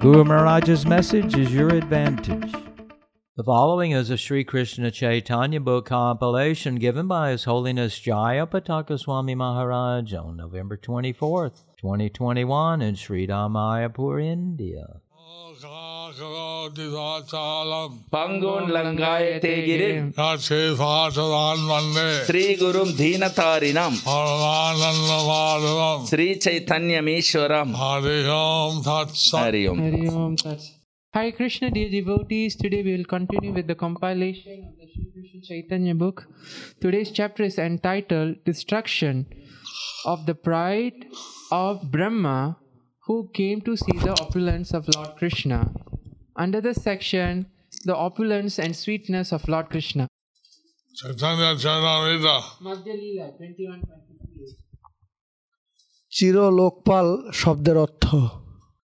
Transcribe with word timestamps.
Guru 0.00 0.22
Maharaj's 0.22 0.86
message 0.86 1.36
is 1.36 1.52
your 1.52 1.70
advantage. 1.70 2.52
The 3.36 3.42
following 3.42 3.90
is 3.90 4.10
a 4.10 4.16
Sri 4.16 4.44
Krishna 4.44 4.92
Chaitanya 4.92 5.58
book 5.58 5.86
compilation 5.86 6.76
given 6.76 7.08
by 7.08 7.32
His 7.32 7.42
Holiness 7.42 7.98
Jaya 7.98 8.46
Pataka 8.46 8.96
Swami 8.96 9.34
Maharaj 9.34 10.14
on 10.14 10.36
November 10.36 10.76
24th, 10.76 11.64
2021 11.80 12.80
in 12.80 12.94
Sri 12.94 13.26
Mayapur, 13.26 14.24
India. 14.24 15.00
കരോതി 16.16 16.86
സാചാലം 16.94 17.90
പങ്കുൺ 18.12 18.64
ലങ്കായ 18.74 19.24
തേകിരിം 19.44 20.04
ശ്രീ 20.46 20.60
സാധുതാൻ 20.80 21.58
വന്നേ 21.70 22.06
ശ്രീ 22.28 22.44
ഗുരും 22.60 22.90
ദീനതാരിണം 23.00 23.94
പരമാനന്ദമാധവം 24.06 26.00
ശ്രീ 26.10 26.26
ചൈതന്യമീശ്വരം 26.46 27.70
ഹരി 27.82 28.18
ഓം 28.40 28.76
Hi 31.14 31.28
Krishna, 31.30 31.68
dear 31.70 31.90
devotees. 31.90 32.54
Today 32.62 32.80
we 32.82 32.92
will 32.94 33.08
continue 33.12 33.52
with 33.52 33.66
the 33.66 33.76
compilation 33.76 34.56
of 34.60 34.74
the 34.80 34.86
Sri 34.90 35.04
Krishna 35.12 35.40
Chaitanya 35.42 35.94
book. 35.94 36.18
Today's 36.82 37.10
chapter 37.10 37.44
is 37.44 37.56
entitled 37.60 38.32
Destruction 38.44 39.14
of 40.04 40.18
the 40.28 40.36
Pride 40.48 41.00
of 41.58 41.74
Brahma, 41.94 42.38
who 43.06 43.16
came 43.32 43.60
to 43.62 43.74
see 43.76 43.96
the 43.98 44.14
opulence 44.16 44.72
of 44.72 44.90
Lord 44.96 45.12
Krishna. 45.20 45.60
Under 46.38 46.60
this 46.60 46.78
section, 46.80 47.46
the 47.84 47.96
opulence 47.98 48.58
and 48.58 48.74
sweetness 48.76 49.32
of 49.32 49.40
Lord 49.48 49.66
Krishna. 49.70 50.04
Chaitanya 50.94 51.42
চরণিতা 51.64 52.36
Madhya 52.66 52.94
Leela 53.00 53.26
21.58. 53.30 54.56
চির 56.12 56.36
লোকপাল 56.60 57.06
শব্দের 57.40 57.76
অর্থ 57.84 58.04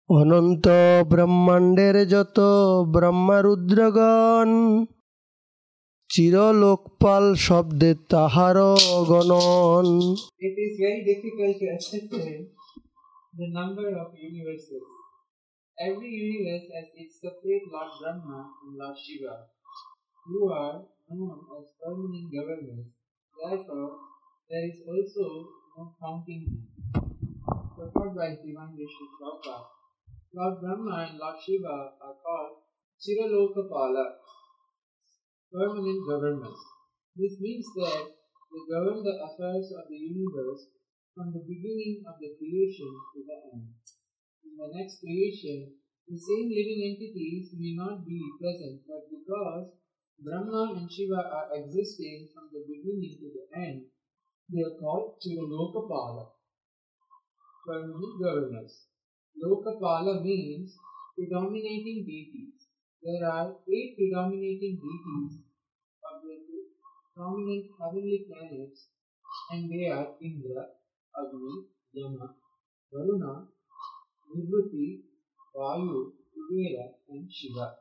অনন্ত 0.08 0.66
ব্রহ্মাণ্ডের 1.12 1.96
যত 2.14 2.38
ব্রহ্মারুদ্রগণ 2.94 4.50
চির 6.10 6.36
লোকপাল 6.62 7.24
শব্দে 7.46 7.90
তাহার 8.12 8.58
গণন 9.10 9.86
It 10.48 10.56
is 10.64 10.72
very 10.84 11.00
difficult 11.10 11.54
to 11.60 11.66
ascertain 11.76 12.38
the 13.34 13.48
number 13.58 13.88
of 14.02 14.08
universes. 14.30 14.82
Every 15.80 16.12
universe 16.12 16.68
has 16.76 16.92
its 16.92 17.24
separate 17.24 17.64
Lord 17.72 17.88
Brahma 17.96 18.52
and 18.60 18.76
Lord 18.76 18.92
Shiva, 19.00 19.48
who 20.28 20.52
are 20.52 20.84
known 21.08 21.40
as 21.56 21.72
permanent 21.80 22.28
governors. 22.28 22.84
Therefore, 23.32 23.96
there 24.50 24.68
is 24.68 24.84
also 24.84 25.48
no 25.78 25.96
counting. 25.96 26.68
Purport 26.92 28.12
by 28.12 28.36
Divine 28.44 28.76
Vishnu 28.76 29.08
Prabhupada. 29.16 29.72
Lord 30.36 30.60
Brahma 30.60 31.08
and 31.08 31.18
Lord 31.18 31.40
Shiva 31.40 31.96
are 31.96 32.16
called 32.20 32.60
Chiralokapala, 33.00 34.20
permanent 35.50 36.00
governors. 36.06 36.60
This 37.16 37.40
means 37.40 37.64
that 37.80 38.04
they 38.52 38.62
govern 38.68 39.02
the 39.02 39.16
affairs 39.16 39.72
of 39.72 39.88
the 39.88 39.96
universe 39.96 40.68
from 41.16 41.32
the 41.32 41.40
beginning 41.40 42.04
of 42.04 42.20
the 42.20 42.36
creation 42.36 42.92
to 43.16 43.24
the 43.24 43.36
end. 43.56 43.79
In 44.50 44.56
the 44.58 44.76
next 44.76 44.98
creation, 44.98 45.76
the 46.08 46.18
same 46.18 46.48
living 46.50 46.82
entities 46.90 47.54
may 47.54 47.72
not 47.76 48.04
be 48.04 48.18
present, 48.40 48.82
but 48.84 49.06
because 49.08 49.70
Brahma 50.18 50.74
and 50.74 50.90
Shiva 50.90 51.22
are 51.22 51.54
existing 51.54 52.28
from 52.34 52.50
the 52.52 52.66
beginning 52.66 53.16
to 53.20 53.30
the 53.30 53.46
end, 53.56 53.86
they 54.52 54.62
are 54.62 54.74
called 54.80 55.14
Chiralokapala, 55.22 56.26
permanent 57.64 58.20
governors. 58.20 58.86
Lokapala 59.40 60.20
means 60.20 60.76
predominating 61.16 62.04
deities. 62.04 62.66
There 63.02 63.24
are 63.30 63.54
eight 63.72 63.94
predominating 63.96 64.80
deities 64.82 65.44
of 66.10 66.22
the 66.22 66.36
prominent 67.14 67.66
heavenly 67.78 68.26
planets, 68.26 68.88
and 69.52 69.70
they 69.70 69.86
are 69.86 70.08
Indra, 70.20 70.66
Agni, 71.16 71.66
Yama, 71.92 72.34
Varuna, 72.92 73.46
Nirriti, 74.30 75.00
Vayu, 75.56 76.12
Kuvera, 76.32 76.86
and 77.10 77.28
Shiva. 77.32 77.74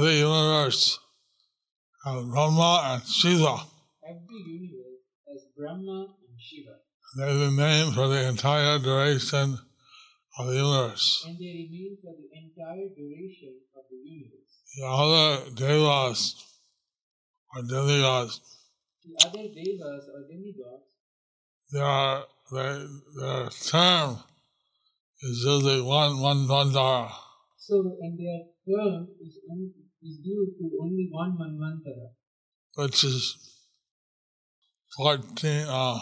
the 0.00 0.14
universe 0.14 0.98
of 2.06 2.30
Brahma 2.30 2.80
and 2.94 3.02
Shiva. 3.06 3.66
Every 4.08 4.40
universe 4.46 5.02
has 5.28 5.42
Brahma 5.56 6.06
and 6.28 6.40
Shiva, 6.40 6.76
They're 7.16 7.34
the 7.34 7.50
name 7.50 7.92
for 7.92 8.08
the 8.08 8.26
entire 8.28 8.78
duration 8.78 9.58
of 10.38 10.46
the 10.46 10.54
universe. 10.56 11.24
and 11.26 11.38
they 11.38 11.46
remain 11.46 11.96
for 12.02 12.12
the 12.12 12.28
entire 12.42 12.88
duration 12.96 13.54
of 13.76 13.82
the 13.90 13.96
universe. 13.96 14.52
The 14.76 14.86
other 14.86 15.50
devas 15.54 16.34
or 17.54 17.62
demigods, 17.62 18.40
The 19.04 19.26
other 19.26 19.48
devas 19.54 20.08
or 20.12 20.20
demigods, 20.28 20.84
they 21.72 21.80
are 21.80 22.26
they, 22.52 22.86
their 23.16 23.50
term 25.24 25.30
is 25.30 25.44
usually 25.44 25.80
one 25.80 26.16
Manvantara, 26.16 27.10
so 27.56 27.96
and 28.00 28.18
their 28.18 28.40
term 28.68 29.08
is, 29.20 29.36
is 30.02 30.18
due 30.22 30.54
to 30.58 30.70
only 30.82 31.08
one 31.10 31.36
Manvantara, 31.38 32.08
which 32.76 33.04
is 33.04 33.36
fourteen 34.96 35.66
uh 35.68 35.98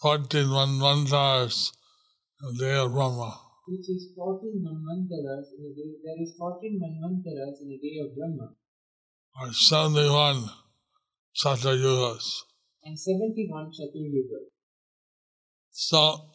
fourteen 0.00 0.46
Manvantaras 0.46 1.70
a 2.42 2.58
day 2.58 2.76
of 2.76 2.92
Brahma. 2.92 3.40
which 3.66 3.88
is 3.90 4.12
14 4.16 4.64
Manvantaras 4.64 5.48
in 5.58 5.64
a 5.66 5.74
day. 5.74 5.90
There 6.04 6.22
is 6.22 6.34
14 6.38 6.80
Manvantaras 6.80 7.60
in 7.60 7.72
a 7.72 7.78
day 7.78 7.98
of 8.04 8.16
Brahma 8.16 8.54
or 9.40 9.52
seventy 9.52 10.08
one 10.08 10.48
Satyayugas. 11.36 12.42
and 12.84 12.98
71 12.98 13.70
Chaturyuga. 13.72 14.38
So 15.70 16.30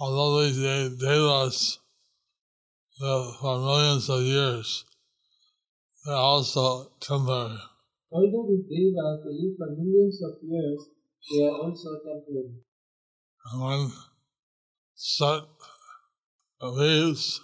although 0.00 0.42
these 0.44 0.56
de- 0.56 0.96
devas 0.96 1.78
live 3.00 3.36
for 3.40 3.58
millions 3.58 4.08
of 4.08 4.22
years, 4.22 4.84
they're 6.04 6.14
also 6.14 6.90
temporary. 7.00 7.58
Although 8.10 8.48
these 8.48 8.66
devas 8.68 9.20
live 9.24 9.54
for 9.58 9.70
millions 9.76 10.20
of 10.22 10.38
years, 10.42 10.80
they 11.30 11.44
are 11.44 11.58
also 11.62 11.90
temporary. 12.04 12.62
And 13.52 13.62
when 13.62 13.92
set 14.94 15.42
leaves, 16.62 17.40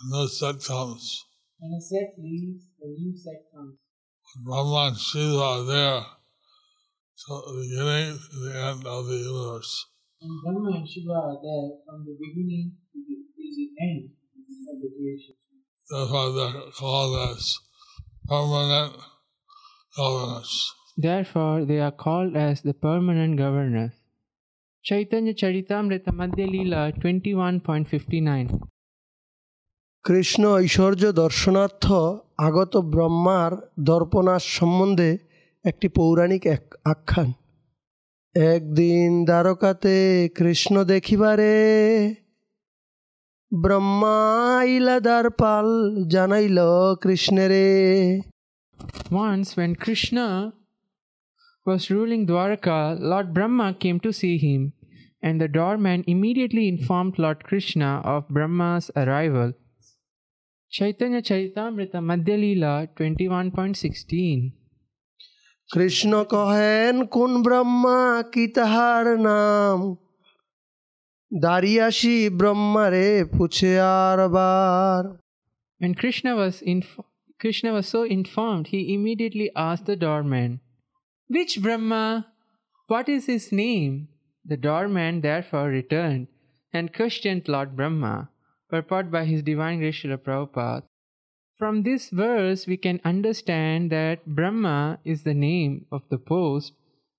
a 0.00 0.16
new 0.16 0.28
set 0.28 0.62
comes. 0.64 1.24
When 1.58 1.72
a 1.72 1.80
set 1.80 2.14
leaves, 2.18 2.64
a 2.82 2.86
new 2.86 3.16
set 3.16 3.44
comes. 3.54 3.78
Brahma 4.44 4.88
and 4.88 4.96
Shiva 4.96 5.42
are 5.42 5.64
there 5.64 6.04
till 7.26 7.42
the 7.42 7.60
beginning 7.60 8.18
to 8.30 8.36
the 8.38 8.54
end 8.54 8.86
of 8.86 9.06
the 9.06 9.16
universe. 9.16 9.86
And 10.20 10.42
Brahma 10.42 10.78
and 10.78 10.88
Shiva 10.88 11.12
are 11.12 11.38
there 11.42 11.68
from 11.86 12.04
the 12.04 12.16
beginning 12.18 12.72
to 12.92 12.98
the, 13.06 13.16
to 13.36 13.42
the 13.56 13.68
end 13.80 14.10
of 14.70 14.80
the 14.82 14.90
creation. 14.96 15.34
That's 15.90 16.10
why 16.10 16.26
they're 16.36 16.70
called 16.72 17.30
as 17.30 17.58
permanent 18.26 18.94
governors. 19.96 20.72
Therefore, 20.96 21.64
they 21.64 21.78
are 21.78 21.92
called 21.92 22.36
as 22.36 22.62
the 22.62 22.74
permanent 22.74 23.38
governors. 23.38 23.92
Chaitanya 24.84 25.34
Charitamrita 25.34 26.12
Madhya 26.12 26.46
Leela 26.48 26.82
21.59 26.98 28.48
Krishna 30.04 30.42
ঐশ্বর্য 30.58 31.02
দর্শনার্থ 31.22 31.84
আগত 32.48 32.72
ব্রহ্মার 32.94 33.52
দর্পণার 33.90 34.42
সম্বন্ধে 34.56 35.10
একটি 35.64 35.86
পৌরাণিক 35.98 36.42
এক 36.56 36.64
আখ্যান 36.92 37.28
একদিন 38.35 39.09
দ্বারকাতে 39.29 39.97
কৃষ্ণ 40.37 40.75
দেখিবারে 40.93 41.55
ব্রহ্মা 43.51 44.17
আইলা 44.61 44.97
দ্বারপাল 45.07 45.67
জানাইল 46.13 46.59
কৃষ্ণেরে 47.03 47.67
Once, 49.27 49.49
when 49.57 49.71
Krishna 49.83 50.27
was 51.67 51.81
ruling 51.95 52.23
Dwarka, 52.29 52.79
Lord 53.11 53.27
Brahma 53.35 53.67
came 53.83 53.99
to 54.05 54.11
see 54.19 54.37
him. 54.47 54.61
and 55.23 55.39
the 55.39 55.47
doorman 55.47 56.03
immediately 56.05 56.67
informed 56.67 57.17
Lord 57.17 57.43
Krishna 57.45 58.01
of 58.03 58.27
Brahma's 58.27 58.91
arrival. 58.95 59.53
Chaitanya 60.71 61.21
Charitamrita 61.21 61.99
Madhya 62.09 62.37
Leela 62.43 62.89
21.16 62.95 64.51
Krishna 65.73 66.11
কহেন 66.33 66.95
কোন 67.15 67.31
ব্রহ্মা 67.45 67.99
কি 68.33 68.45
তাহার 68.57 69.05
নাম 69.27 69.77
দাঁড়িয়াসি 71.31 72.17
ব্রহ্মারে 72.39 73.07
পুছে 73.35 73.73
আর 74.01 74.19
বার 74.35 75.03
When 75.81 75.93
Krishna 76.01 76.31
was 76.41 76.55
inf- 76.73 77.05
Krishna 77.41 77.69
was 77.77 77.87
so 77.95 78.01
informed, 78.17 78.65
he 78.73 78.93
immediately 78.95 79.47
asked 79.69 79.87
the 79.91 79.97
doorman, 80.05 80.49
"Which 81.29 81.53
Brahma? 81.63 82.05
What 82.89 83.05
is 83.15 83.23
his 83.33 83.45
name?" 83.63 83.93
The 84.45 84.59
doorman 84.67 85.13
therefore 85.21 85.67
returned 85.79 86.25
and 86.73 86.95
questioned 86.99 87.47
Lord 87.47 87.69
Brahma, 87.77 88.15
purport 88.69 89.11
by 89.11 89.23
His 89.25 89.41
Divine 89.43 89.79
Grace 89.79 89.99
Srila 89.99 90.19
Prabhupada. 90.25 90.83
From 91.58 91.82
this 91.82 92.10
verse, 92.10 92.66
we 92.68 92.76
can 92.76 93.00
understand 93.04 93.90
that 93.90 94.24
Brahma 94.24 95.00
is 95.04 95.24
the 95.24 95.34
name 95.34 95.86
of 95.90 96.02
the 96.08 96.18
post, 96.18 96.72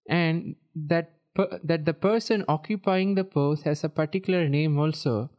and 0.07 0.55
that 0.75 1.11
per- 1.35 1.59
that 1.63 1.83
the 1.85 1.93
person 1.93 2.45
occupying 2.47 3.15
the 3.15 3.25
post 3.25 3.63
has 3.63 3.83
a 3.83 3.89
particular 3.89 4.47
name 4.47 4.79
also. 4.79 5.29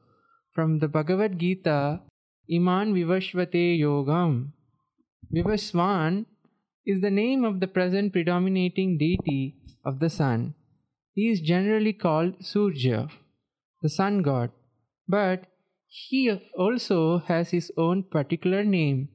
From 0.52 0.80
the 0.80 0.88
Bhagavad 0.88 1.38
Gita, 1.38 2.02
Iman 2.52 2.92
Vivashvate 2.94 3.80
Yogam. 3.80 4.52
Vivaswan 5.32 6.26
is 6.84 7.00
the 7.00 7.10
name 7.10 7.44
of 7.44 7.60
the 7.60 7.68
present 7.68 8.12
predominating 8.12 8.98
deity 8.98 9.56
of 9.84 10.00
the 10.00 10.10
sun. 10.10 10.54
He 11.14 11.30
is 11.30 11.40
generally 11.40 11.92
called 11.92 12.34
Surya, 12.44 13.08
the 13.82 13.88
sun 13.88 14.22
god, 14.22 14.50
but 15.08 15.46
he 15.90 16.30
also 16.56 17.18
has 17.18 17.50
his 17.50 17.72
own 17.76 18.04
particular 18.04 18.62
name. 18.64 19.08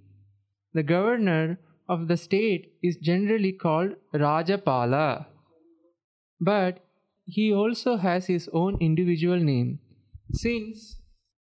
The 0.74 0.84
governor 0.84 1.58
of 1.88 2.10
the 2.10 2.18
state 2.18 2.74
is 2.84 2.98
generally 2.98 3.54
called 3.54 3.96
Rajapala, 4.14 5.28
but 6.42 6.86
he 7.26 7.54
also 7.54 7.96
has 7.96 8.28
his 8.28 8.50
own 8.52 8.78
individual 8.82 9.40
name. 9.40 9.80
Since 10.34 11.02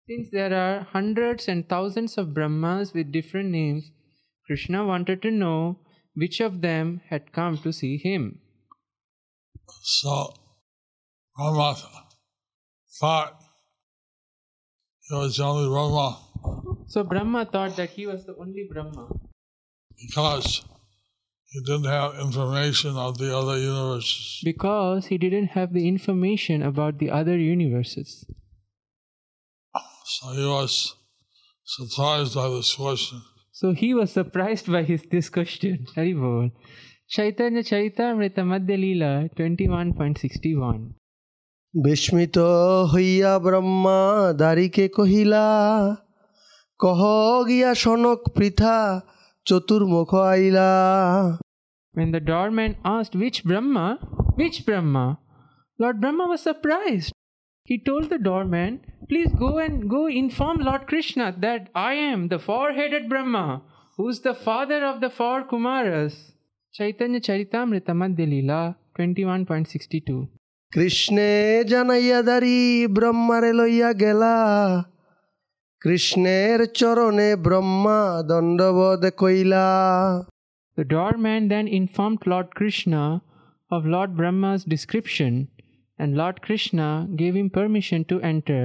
since 0.07 0.29
there 0.29 0.53
are 0.53 0.83
hundreds 0.83 1.47
and 1.47 1.67
thousands 1.67 2.19
of 2.19 2.35
Brahmas 2.35 2.93
with 2.93 3.11
different 3.11 3.49
names, 3.49 3.89
Krishna 4.45 4.85
wanted 4.85 5.23
to 5.23 5.31
know 5.31 5.79
which 6.13 6.39
of 6.39 6.61
them 6.61 7.01
had 7.09 7.31
come 7.33 7.57
to 7.57 7.73
see 7.73 7.97
him. 7.97 8.41
So 9.81 10.33
Brahma 11.35 12.07
thought 12.99 13.41
he 15.09 15.15
was 15.15 15.37
the 15.37 15.43
only 15.43 15.67
Brahma 15.69 16.19
So 16.87 17.03
Brahma 17.03 17.45
thought 17.45 17.75
that 17.77 17.89
he 17.91 18.07
was 18.07 18.25
the 18.25 18.35
only 18.35 18.67
Brahma 18.71 19.07
because 20.01 20.63
he 21.47 21.61
didn't 21.61 21.85
have 21.85 22.19
information 22.19 22.97
of 22.97 23.17
the 23.17 23.35
other 23.35 23.57
universes. 23.57 24.41
because 24.43 25.07
he 25.07 25.17
didn't 25.17 25.47
have 25.47 25.73
the 25.73 25.87
information 25.87 26.61
about 26.61 26.99
the 26.99 27.09
other 27.09 27.37
universes. 27.37 28.25
So 30.05 30.31
he 30.33 30.45
was 30.45 30.95
surprised 31.63 32.35
by 32.35 32.49
this 32.49 32.75
question. 32.75 33.21
So 33.51 33.73
he 33.73 33.93
was 33.93 34.11
surprised 34.11 34.71
by 34.71 34.83
his 34.83 35.03
this 35.09 35.29
question. 35.29 35.85
Chaitanya 37.07 37.63
Charitamrita 37.63 38.43
Madhya 38.51 38.77
Leela 38.77 39.29
21.61 39.35 40.93
বিস্মিত 41.83 42.37
হইয়া 42.91 43.33
ব্রহ্মা 43.45 43.99
দারিকে 44.41 44.85
কহিলা 44.97 45.45
কহ 46.79 47.01
গিয়া 47.49 47.71
সনক 47.83 48.19
পৃথা 48.37 48.77
চতুর্মুখ 49.47 50.11
আইলা 50.31 50.71
When 51.97 52.09
the 52.15 52.23
doorman 52.31 52.71
asked 52.95 53.15
which 53.21 53.39
Brahma, 53.49 53.87
which 54.39 54.57
Brahma, 54.67 55.05
Lord 55.79 55.97
Brahma 56.01 56.25
was 56.31 56.41
surprised. 56.49 57.11
He 57.69 57.75
told 57.87 58.05
the 58.13 58.21
doorman, 58.29 58.71
Please 59.09 59.31
go 59.45 59.51
and 59.65 59.75
go 59.95 60.01
inform 60.23 60.57
Lord 60.67 60.83
Krishna 60.91 61.25
that 61.45 61.61
I 61.91 61.93
am 62.11 62.19
the 62.31 62.41
four 62.47 62.67
headed 62.77 63.03
Brahma, 63.11 63.45
who's 63.95 64.19
the 64.27 64.37
father 64.47 64.81
of 64.91 64.95
the 65.03 65.11
four 65.17 65.37
Kumaras. 65.49 66.13
Chaitanya 66.77 67.21
Charitamrita 67.27 67.93
Madhya 68.01 68.27
Leela 68.33 68.61
21.62 68.97 70.27
কৃষ্ণে 70.74 71.30
জানাইয়া 71.70 72.20
দারি 72.28 72.60
ব্রহ্মারে 72.96 73.52
লইয়া 73.58 73.90
গেলা 74.02 74.36
কৃষ্ণের 75.82 76.58
চরণে 76.78 77.30
ব্রহ্মা 77.46 78.00
দণ্ডবোধ 78.30 79.02
কইলা 79.20 79.68
The 80.78 80.86
doorman 80.96 81.40
then 81.52 81.66
informed 81.80 82.22
Lord 82.32 82.48
Krishna 82.58 83.02
of 83.74 83.90
Lord 83.94 84.10
Brahma's 84.18 84.62
description, 84.74 85.32
and 86.00 86.10
Lord 86.20 86.36
Krishna 86.46 86.88
gave 87.20 87.34
him 87.40 87.48
permission 87.58 88.00
to 88.10 88.16
enter. 88.32 88.64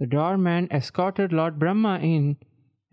The 0.00 0.08
doorman 0.16 0.62
escorted 0.78 1.30
Lord 1.38 1.54
Brahma 1.62 1.94
in, 2.14 2.24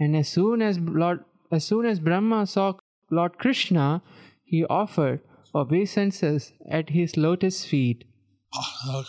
and 0.01 0.11
as 0.21 0.27
soon 0.35 0.57
as 0.69 0.75
Lord 1.01 1.19
as 1.55 1.63
soon 1.69 1.85
as 1.91 2.05
Brahma 2.07 2.39
saw 2.53 2.69
Lord 3.17 3.33
Krishna, 3.43 3.87
he 4.51 4.59
offered 4.81 5.19
obeisances 5.61 6.41
at 6.79 6.87
his 6.97 7.09
lotus 7.25 7.57
feet. 7.71 7.99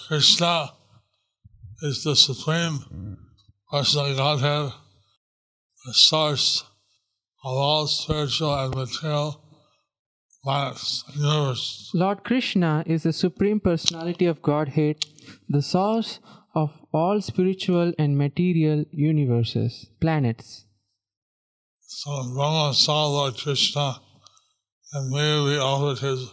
Krishna 0.07 0.73
is 1.81 2.03
the 2.03 2.15
supreme 2.15 3.17
personal 3.71 4.15
Godhead, 4.15 4.73
the 5.85 5.93
source 5.93 6.63
of 7.43 7.53
all 7.53 7.87
spiritual 7.87 8.53
and 8.53 8.75
material 8.75 9.41
planets 10.43 11.03
and 11.07 11.23
universes. 11.23 11.91
Lord 11.93 12.23
Krishna 12.23 12.83
is 12.85 13.03
the 13.03 13.13
supreme 13.13 13.59
personality 13.59 14.25
of 14.25 14.41
Godhead, 14.41 15.05
the 15.47 15.61
source 15.61 16.19
of 16.55 16.71
all 16.93 17.21
spiritual 17.21 17.93
and 17.97 18.17
material 18.17 18.85
universes, 18.91 19.87
planets. 20.01 20.65
So 21.81 22.23
Brahma 22.33 22.73
saw 22.73 23.07
Lord 23.07 23.37
Krishna 23.37 24.01
and 24.93 25.13
immediately 25.13 25.57
offered 25.59 25.99
his 25.99 26.29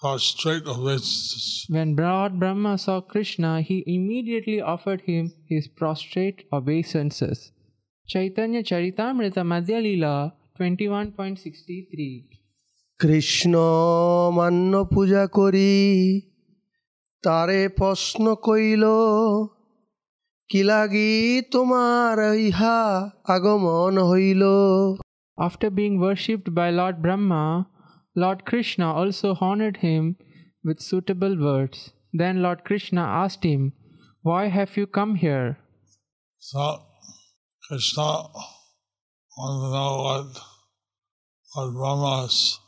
prostrate 0.00 0.66
obeisances. 0.66 1.66
When 1.68 1.96
Lord 1.96 2.38
Brahma 2.38 2.78
saw 2.78 3.00
Krishna, 3.00 3.60
he 3.60 3.82
immediately 3.86 4.60
offered 4.60 5.00
him 5.02 5.32
his 5.48 5.66
prostrate 5.68 6.44
obeisances. 6.52 7.52
Chaitanya 8.06 8.62
Charitamrita 8.62 9.42
Madhya 9.52 9.80
Leela 9.86 10.32
21.63 10.58 12.38
Krishna 13.02 13.54
মান্য 14.38 14.72
পূজা 14.94 15.24
করি 15.38 15.74
তারে 17.24 17.60
প্রশ্ন 17.80 18.24
কইল 18.46 18.84
কি 20.50 20.60
লাগি 20.70 21.12
তোমার 21.54 22.16
ইহা 22.48 22.80
আগমন 23.34 23.94
হইল 24.10 24.42
After 25.38 25.68
being 25.78 25.96
worshipped 26.04 26.48
by 26.58 26.68
Lord 26.80 26.96
Brahma, 27.04 27.44
Lord 28.22 28.44
Krishna 28.44 28.86
also 29.00 29.36
honored 29.40 29.76
him 29.78 30.16
with 30.64 30.80
suitable 30.80 31.34
words. 31.40 31.92
Then 32.12 32.42
Lord 32.42 32.64
Krishna 32.64 33.02
asked 33.02 33.44
him, 33.44 33.72
Why 34.22 34.46
have 34.48 34.76
you 34.76 34.86
come 34.86 35.14
here? 35.16 35.58
So 36.40 36.62
Krishna 37.68 38.06
wanted 39.36 39.60
to 39.66 39.70
know 39.76 39.92
what, 40.06 40.40
what 41.54 41.72
Brahma's 41.74 42.58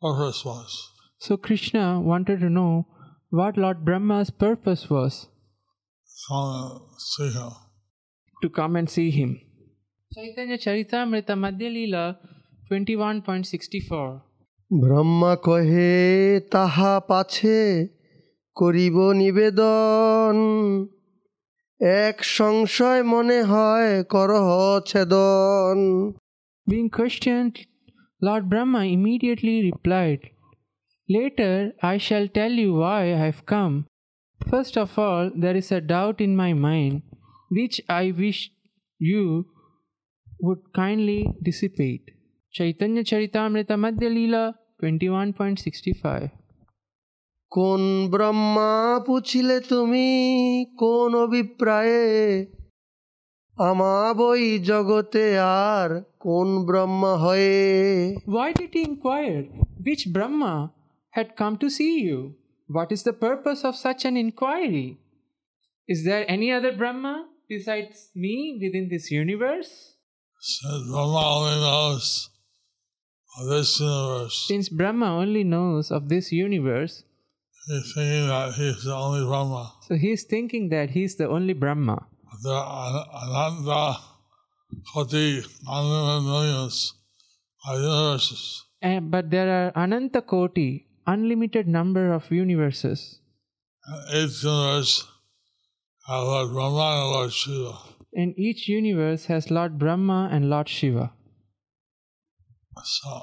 purpose 0.00 0.44
was. 0.44 0.70
So 1.18 1.36
Krishna 1.36 2.00
wanted 2.00 2.40
to 2.40 2.50
know 2.50 2.86
what 3.30 3.56
Lord 3.56 3.84
Brahma's 3.84 4.30
purpose 4.30 4.90
was 4.90 5.28
Come 6.28 6.48
and 6.48 7.00
see 7.00 7.30
him. 7.38 7.50
to 8.42 8.50
come 8.50 8.76
and 8.76 8.90
see 8.90 9.10
him. 9.10 9.40
Chaitanya 10.14 10.58
Charitamrita 10.58 11.34
Madhya 11.44 11.70
Leela 11.76 12.16
21.64 12.70 14.31
Brahma 14.80 15.32
কহে 15.46 15.92
তাহা 16.54 16.94
পাছে 17.08 17.60
করিব 18.56 18.96
নিবেদন 19.22 20.36
এক 22.04 22.16
সংশয় 22.38 23.02
মনে 23.12 23.38
হয় 23.52 23.92
করহ 24.14 24.48
ছেদন 24.90 25.78
Being 26.66 26.90
questioned, 26.98 27.54
Lord 28.26 28.44
Brahma 28.50 28.82
immediately 28.96 29.56
replied, 29.70 30.20
Later 31.08 31.54
I 31.92 31.96
shall 32.06 32.26
tell 32.38 32.52
you 32.62 32.70
why 32.82 33.00
I 33.14 33.18
have 33.26 33.40
come. 33.54 33.74
First 34.40 34.74
of 34.84 34.90
all, 35.06 35.24
there 35.42 35.56
is 35.62 35.68
a 35.72 35.86
doubt 35.94 36.18
in 36.26 36.32
my 36.42 36.52
mind 36.68 36.94
which 37.56 37.76
I 38.02 38.04
wish 38.22 38.40
you 39.10 39.24
would 40.44 40.62
kindly 40.80 41.20
dissipate. 41.46 42.06
Chaitanya 42.56 43.02
Charitamrita 43.10 43.74
Madhya 43.84 44.10
Leela 44.16 44.44
21.65 44.82 46.28
কোন 47.52 47.82
ব্রহ্মা 48.12 48.72
পুছিলে 49.06 49.56
তুমি 49.72 50.08
কোন 50.82 51.10
অভিপ্রায়ে 51.26 52.06
আমা 53.68 53.96
বই 54.18 54.44
জগতে 54.70 55.26
আর 55.68 55.90
কোন 56.26 56.48
ব্রহ্মা 56.68 57.12
হয়ে 57.24 57.58
Why 58.34 58.48
did 58.58 58.70
he 58.76 58.82
inquire 58.92 59.44
which 59.86 60.04
Brahma 60.14 60.54
had 61.16 61.28
come 61.40 61.54
to 61.62 61.68
see 61.76 61.94
you? 62.08 62.18
What 62.76 62.88
is 62.94 63.02
the 63.08 63.16
purpose 63.26 63.60
of 63.68 63.74
such 63.86 64.02
an 64.08 64.14
inquiry? 64.24 64.88
Is 65.92 66.00
there 66.08 66.24
any 66.36 66.48
other 66.56 66.72
Brahma 66.80 67.14
besides 67.52 67.96
me 68.22 68.34
within 68.62 68.86
this 68.92 69.06
universe? 69.10 69.72
Since 70.40 70.82
Brahma 70.90 71.22
only 71.36 71.58
knows 71.66 72.31
of 73.38 73.48
this 73.48 73.80
universe, 73.80 74.44
Since 74.48 74.68
Brahma 74.68 75.06
only 75.16 75.44
knows 75.44 75.90
of 75.90 76.08
this 76.08 76.32
universe, 76.32 77.04
he's 77.66 77.92
thinking 77.94 78.28
that 78.28 78.54
he's 78.54 78.84
the 78.84 78.94
only 78.94 79.24
Brahma. 79.24 79.72
so 79.88 79.94
he's 79.96 80.24
thinking 80.24 80.68
that 80.70 80.90
he's 80.90 81.16
the 81.16 81.28
only 81.28 81.54
Brahma. 81.54 82.06
Are 82.44 83.06
Ananta 83.14 84.02
Koti, 84.92 85.42
unlimited 85.66 86.24
millions 86.24 86.94
of 87.68 87.78
universes. 87.78 88.62
And, 88.80 89.10
but 89.10 89.30
there 89.30 89.48
are 89.48 89.72
Ananta 89.76 90.22
Koti, 90.22 90.86
unlimited 91.06 91.68
number 91.68 92.12
of 92.12 92.30
universes. 92.30 93.20
And 93.92 94.08
each 94.14 94.42
universe 94.42 95.06
has 96.06 96.20
Lord 96.20 96.52
Brahma 96.52 97.00
and 97.00 97.10
Lord 97.10 97.32
Shiva. 97.32 97.78
And 98.14 98.38
each 98.38 98.68
universe 98.68 99.26
has 99.26 99.50
Lord 99.50 99.78
Brahma 99.78 100.28
and 100.32 100.50
Lord 100.50 100.68
Shiva. 100.68 101.12
So, 102.84 103.14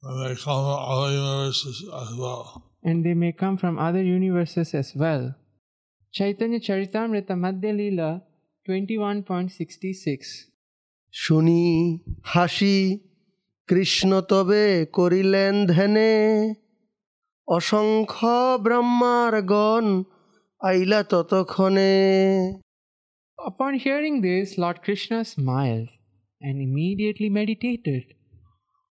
when 0.00 0.14
they 0.24 0.34
come 0.34 0.66
from 0.66 0.82
other 0.90 1.12
universes 1.14 1.84
as 2.02 2.10
well. 2.18 2.62
and 2.84 3.04
they 3.04 3.14
may 3.14 3.32
come 3.32 3.56
from 3.56 3.78
other 3.78 4.02
universes 4.02 4.74
as 4.74 4.92
well. 4.96 5.34
Chaitanya 6.12 6.58
Charitamrita 6.60 7.34
Madhya 7.44 7.72
Leela 7.80 8.10
21.66 8.68 10.48
শুনি 11.14 11.62
হাসি 12.32 12.78
কৃষ্ণ 13.68 14.10
তবে 14.32 14.64
করিলেন 14.98 15.54
ধ্যানে 15.72 16.12
অসংখ্য 17.56 18.36
ব্রহ্মার 18.64 19.34
গণ 19.52 19.86
আইলা 20.68 21.00
ততক্ষণে 21.10 21.94
Upon 23.50 23.72
hearing 23.84 24.16
this, 24.28 24.46
Lord 24.62 24.78
Krishna 24.84 25.18
smiled 25.34 25.88
and 26.42 26.60
immediately 26.60 27.30
meditated. 27.30 28.04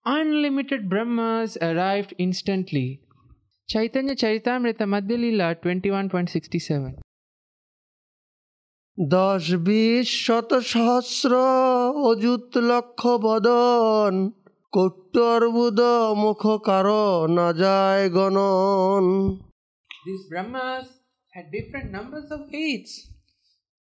Unlimited 0.06 0.88
Brahmas 0.88 1.56
arrived 1.60 2.14
instantly. 2.18 3.00
Chaitanya 3.68 4.14
Charitamrita 4.16 4.86
Madhya 4.94 5.18
Leela 5.22 5.48
21.67 5.62 6.94
দশ 8.98 9.44
বিশ 9.68 10.06
শত 10.26 10.50
সহস্র 10.72 11.32
অযুত 12.08 12.52
লক্ষ 12.70 13.00
বদন 13.26 14.12
কৌটর্বুদ 14.74 15.80
মুখ 16.22 16.42
কার 16.66 16.86
না 17.36 17.48
যায় 17.62 18.04
গণন 18.16 19.04
These 20.06 20.24
Brahmas 20.30 20.86
had 21.34 21.46
different 21.56 21.88
numbers 21.96 22.28
of 22.36 22.40
heads. 22.54 22.92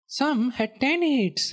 Some 0.09 0.41
had 0.57 0.71
10 0.79 1.01
heads, 1.11 1.43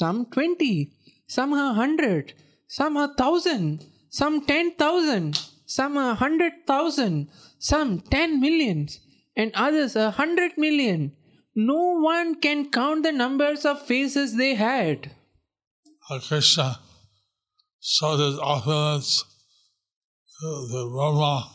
some 0.00 0.18
20, 0.26 0.92
some 1.30 1.52
a 1.52 1.66
100, 1.78 2.32
some 2.66 2.96
a 2.96 3.06
1000, 3.06 3.86
some 4.08 4.44
10,000, 4.44 5.40
some 5.64 5.96
a 5.96 6.06
100,000, 6.18 7.28
some 7.60 8.00
10 8.00 8.40
millions, 8.40 8.98
and 9.36 9.52
others 9.54 9.94
a 9.94 10.06
100 10.06 10.58
million. 10.58 11.12
No 11.54 12.00
one 12.00 12.34
can 12.40 12.68
count 12.68 13.04
the 13.04 13.12
numbers 13.12 13.64
of 13.64 13.80
faces 13.80 14.34
they 14.34 14.54
had. 14.56 15.12
Lord 16.10 16.22
Krishna 16.22 16.80
showed 17.80 18.18
his 18.18 18.38
opulence 18.40 19.22
to 20.40 20.48
the 20.72 20.90
Brahma 20.92 21.48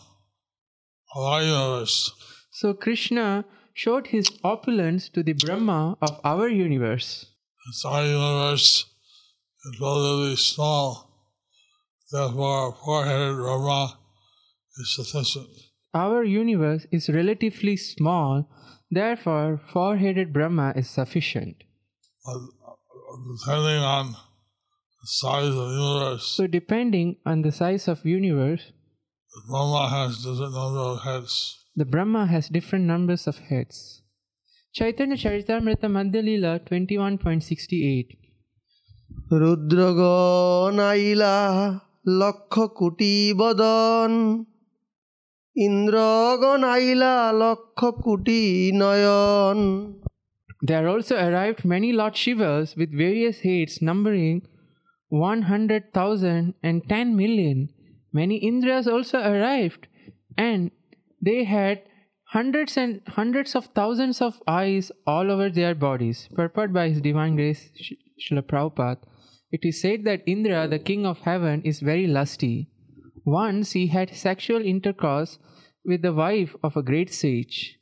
of 1.14 1.22
our 1.22 1.42
universe. 1.42 2.14
So 2.52 2.74
Krishna 2.74 3.44
showed 3.74 4.08
his 4.08 4.32
opulence 4.42 5.10
to 5.10 5.22
the 5.22 5.34
Brahma 5.34 5.98
of 6.02 6.22
our 6.24 6.48
universe. 6.48 7.26
Since 7.66 7.86
our 7.86 8.06
universe 8.06 8.86
is 9.68 9.80
relatively 9.82 10.36
small, 10.36 11.10
therefore 12.12 12.76
four-headed 12.84 13.36
Brahma 13.38 13.98
is 14.78 14.96
sufficient. 14.96 15.48
Our 15.94 16.24
universe 16.24 16.86
is 16.92 17.10
relatively 17.10 17.78
small, 17.78 18.50
therefore, 18.92 19.62
four 19.72 19.98
headed 19.98 20.34
Brahma 20.34 20.74
is 20.76 20.90
sufficient. 20.90 21.64
But 22.26 22.36
uh, 22.36 22.76
depending 23.46 23.82
on 23.84 24.12
the 24.12 25.08
size 25.08 25.48
of 25.48 25.56
the 25.56 25.76
universe, 25.80 26.28
So, 26.28 26.48
depending 26.48 27.16
on 27.26 27.42
the 27.44 27.52
size 27.52 27.88
of 27.88 28.06
universe, 28.06 28.72
the 29.34 29.42
Brahma 29.50 29.90
has 29.90 30.18
different 30.18 30.54
number 30.54 30.80
of 30.80 31.02
heads. 31.04 31.58
the 31.76 31.86
Brahma 31.86 32.26
has 32.28 32.50
different 32.50 32.86
numbers 32.86 33.28
of 33.28 33.38
heads. 33.40 34.02
Chaitanya 34.74 35.16
Charitamrita 35.16 35.88
Madhya 35.88 36.22
Leela 36.24 36.60
21.68 36.70 38.18
রুদ্রগণ 39.39 40.77
আইলা 40.91 41.37
লক্ষ 42.21 42.55
কোটি 42.79 43.15
বদন 43.41 44.13
ইন্দ্রগণ 45.57 46.63
আইলা 46.75 47.15
লক্ষ 47.43 47.81
কোটি 48.05 48.43
নয়ন 48.81 49.61
There 50.69 50.87
also 50.93 51.15
arrived 51.27 51.61
many 51.75 51.91
Lord 52.01 52.15
Shivas 52.23 52.69
with 52.81 52.91
various 53.05 53.37
heads 53.47 53.75
numbering 53.89 54.37
100,000 55.11 56.55
and 56.63 56.77
10 56.89 57.17
million. 57.23 57.59
Many 58.13 58.37
Indras 58.51 58.87
also 58.95 59.19
arrived 59.33 59.83
and 60.49 60.61
they 61.23 61.41
had 61.45 61.77
hundreds 62.30 62.78
and 62.78 63.02
hundreds 63.08 63.56
of 63.56 63.66
thousands 63.68 64.22
of 64.22 64.42
eyes 64.48 64.92
all 65.06 65.32
over 65.32 65.50
their 65.50 65.76
bodies. 65.76 66.28
Purport 66.36 66.74
by 66.74 66.90
His 66.90 67.02
Divine 67.02 67.36
Grace 67.36 67.70
Srila 68.20 68.42
Prabhupada. 68.42 68.98
It 69.52 69.62
is 69.64 69.82
said 69.82 70.04
that 70.06 70.24
Indra, 70.26 70.68
the 70.68 70.80
king 70.80 71.06
of 71.06 71.20
heaven, 71.20 71.62
is 71.64 71.80
very 71.80 72.08
lusty. 72.08 72.70
Once 73.26 73.72
he 73.72 73.88
had 73.88 74.16
sexual 74.16 74.62
intercourse 74.66 75.40
with 75.86 76.02
the 76.02 76.14
wife 76.14 76.56
of 76.64 76.76
a 76.76 76.84
great 76.84 77.14
sage. 77.14 77.78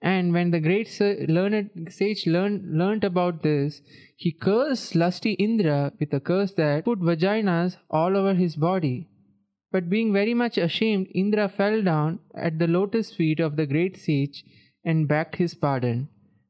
And 0.00 0.32
when 0.32 0.52
the 0.52 0.60
great 0.60 0.88
learned 1.28 1.88
sage 1.90 2.26
learned, 2.26 2.78
learned 2.78 3.02
about 3.02 3.42
this, 3.42 3.82
he 4.16 4.32
cursed 4.32 4.94
lusty 4.94 5.32
Indra 5.32 5.92
with 5.98 6.12
a 6.14 6.20
curse 6.20 6.52
that 6.54 6.84
put 6.84 7.00
vaginas 7.00 7.76
all 7.90 8.16
over 8.16 8.34
his 8.34 8.54
body. 8.54 9.08
But 9.70 9.90
being 9.90 10.12
very 10.12 10.34
much 10.34 10.56
ashamed, 10.56 11.08
Indra 11.14 11.48
fell 11.48 11.82
down 11.82 12.20
at 12.34 12.58
the 12.58 12.66
lotus 12.66 13.14
feet 13.14 13.40
of 13.40 13.56
the 13.56 13.66
great 13.66 13.96
sage 13.96 14.44
and 14.84 15.06
begged 15.06 15.36
his 15.36 15.54
pardon. 15.54 16.08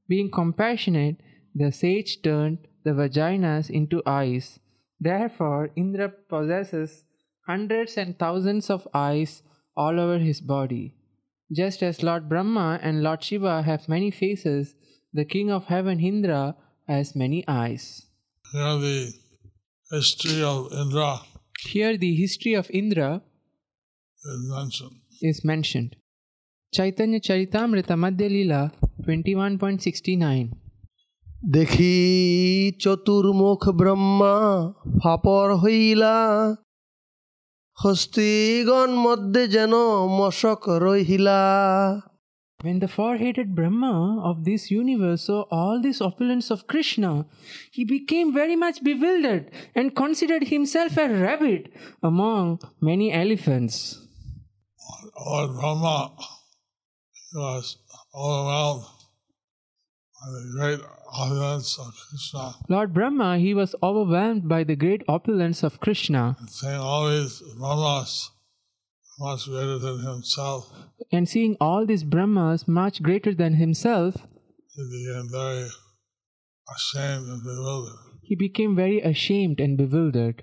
Being 0.09 0.31
compassionate, 0.31 1.17
the 1.55 1.73
sage 1.73 2.23
turned 2.23 2.59
the 2.85 2.93
vaginas 2.95 3.71
into 3.71 4.03
eyes. 4.07 4.61
Therefore, 5.01 5.71
Indra 5.77 6.09
possesses 6.09 7.05
hundreds 7.47 7.97
and 7.97 8.19
thousands 8.19 8.71
of 8.71 8.87
eyes 8.95 9.43
all 9.77 9.99
over 9.99 10.19
his 10.19 10.41
body. 10.41 10.95
Just 11.51 11.83
as 11.83 12.03
Lord 12.03 12.29
Brahma 12.29 12.79
and 12.83 13.03
Lord 13.03 13.23
Shiva 13.25 13.63
have 13.63 13.89
many 13.89 14.11
faces, 14.11 14.75
the 15.13 15.25
King 15.25 15.51
of 15.51 15.65
Heaven 15.65 15.99
Indra 15.99 16.57
has 16.87 17.17
many 17.17 17.43
eyes. 17.49 18.07
Here 18.53 18.79
the 18.79 19.13
history 19.91 20.43
of 20.43 20.73
Indra 20.73 21.21
Here, 21.59 21.97
the 21.99 22.15
history 22.15 22.55
of 22.55 22.71
Indra 22.71 23.23
is 25.21 25.45
mentioned. 25.45 25.97
Chaitanya 26.73 27.19
Charitamrita 27.19 27.97
Madhya 27.97 28.29
Leela 28.29 28.71
21.69 29.01 30.51
দেখি 31.51 31.97
চতুর্মুখ 32.81 33.63
ব্রহ্মা 33.81 34.35
ফাপর 35.01 35.49
হইলা 35.63 36.17
হস্তিগণ 37.79 38.91
মধ্যে 39.07 39.43
যেন 39.55 39.75
মশক 40.19 40.63
রহিলা 40.87 41.41
When 42.63 42.81
the 42.81 42.89
four 42.89 43.19
headed 43.19 43.55
Brahma 43.55 44.21
of 44.25 44.45
this 44.45 44.69
universe 44.69 45.27
saw 45.27 45.43
all 45.43 45.81
this 45.81 46.01
opulence 46.01 46.51
of 46.51 46.67
Krishna, 46.67 47.25
he 47.71 47.85
became 47.85 48.35
very 48.35 48.57
much 48.57 48.83
bewildered 48.83 49.53
and 49.77 49.95
considered 49.95 50.49
himself 50.49 50.97
a 50.97 51.09
rabbit 51.09 51.73
among 52.03 52.59
many 52.81 53.13
elephants. 53.13 54.05
Lord 55.25 55.51
Brahma 55.53 56.17
was 57.35 57.77
overwhelmed 58.13 58.87
by 60.21 60.31
the 60.33 60.53
great 60.59 60.81
opulence 61.13 61.79
of 61.79 61.95
Krishna 62.11 62.55
Lord 62.69 62.93
Brahma, 62.93 63.39
he 63.39 63.55
was 63.55 63.77
overwhelmed 63.85 64.49
by 64.49 64.65
the 64.65 64.75
great 64.75 65.03
opulence 65.07 65.63
of 65.63 65.79
Krishna. 65.79 66.37
and 66.41 66.51
saying 66.51 66.81
all 66.81 67.09
these 67.09 67.41
Brahmas 67.57 68.33
much 69.20 69.46
greater 69.46 69.78
than 69.80 70.00
himself, 70.00 70.64
And 71.12 71.28
seeing 71.30 71.56
all 71.60 71.86
these 71.86 72.04
Brahmas 72.04 72.68
much 72.68 73.02
greater 73.02 73.34
than 73.34 73.54
himself, 73.56 74.16
he 74.76 74.84
became 74.96 75.28
very 75.32 75.68
ashamed 76.76 77.28
and 77.30 77.42
bewildered. 77.44 78.00
he 78.30 78.36
became 78.36 78.76
very 78.76 79.00
ashamed 79.02 79.60
and 79.60 79.78
bewildered. 79.78 80.38